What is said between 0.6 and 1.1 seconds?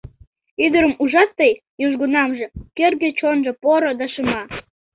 Ӱдырым